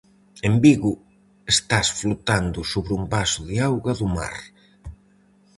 En 0.47 0.53
Vigo 0.63 0.93
estás 1.53 1.87
flotando 1.99 2.59
sobre 2.71 2.91
un 2.99 3.03
vaso 3.15 3.39
de 3.49 3.55
auga 3.67 3.93
do 3.99 4.07
mar. 4.17 4.37